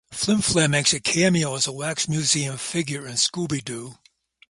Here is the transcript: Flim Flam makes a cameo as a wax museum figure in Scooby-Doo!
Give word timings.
Flim 0.09 0.41
Flam 0.41 0.71
makes 0.71 0.93
a 0.93 0.99
cameo 0.99 1.53
as 1.53 1.67
a 1.67 1.71
wax 1.71 2.09
museum 2.09 2.57
figure 2.57 3.05
in 3.05 3.17
Scooby-Doo! 3.17 3.99